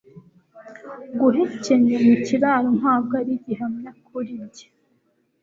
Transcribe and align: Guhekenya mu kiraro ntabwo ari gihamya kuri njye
Guhekenya 1.19 1.95
mu 2.05 2.15
kiraro 2.25 2.69
ntabwo 2.79 3.13
ari 3.21 3.33
gihamya 3.45 3.89
kuri 4.05 4.33
njye 4.43 4.67